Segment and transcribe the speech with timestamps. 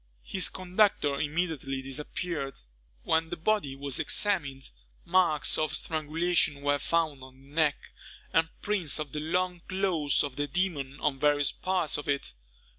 [0.23, 2.61] His conductor immediately disappeared.
[3.03, 4.71] When the body was examined,
[5.05, 7.91] marks of strangulation were found on the neck,
[8.33, 12.33] and prints of the long claws of the demon on various parts of it.